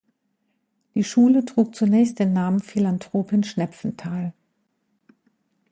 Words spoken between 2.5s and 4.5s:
„Philanthropin Schnepfenthal“.